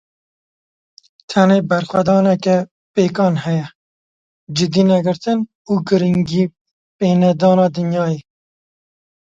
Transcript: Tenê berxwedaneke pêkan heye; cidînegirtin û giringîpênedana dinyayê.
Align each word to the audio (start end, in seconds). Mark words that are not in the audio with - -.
Tenê 1.29 1.57
berxwedaneke 1.69 2.57
pêkan 2.93 3.33
heye; 3.43 3.67
cidînegirtin 4.55 5.39
û 5.71 5.73
giringîpênedana 5.87 7.67
dinyayê. 7.75 8.19